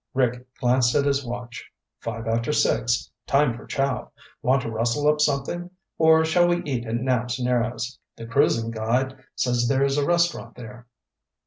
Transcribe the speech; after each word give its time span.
Rick 0.15 0.47
glanced 0.57 0.95
at 0.95 1.05
his 1.05 1.23
watch. 1.23 1.63
"Five 1.99 2.25
after 2.25 2.51
six. 2.51 3.11
Time 3.27 3.53
for 3.55 3.67
chow. 3.67 4.11
Want 4.41 4.63
to 4.63 4.71
rustle 4.71 5.07
up 5.07 5.21
something? 5.21 5.69
Or 5.99 6.25
shall 6.25 6.47
we 6.47 6.63
eat 6.63 6.87
at 6.87 6.95
Knapps 6.95 7.39
Narrows? 7.39 7.99
The 8.15 8.25
cruising 8.25 8.71
guide 8.71 9.23
says 9.35 9.67
there's 9.67 9.99
a 9.99 10.05
restaurant 10.07 10.55
there." 10.55 10.87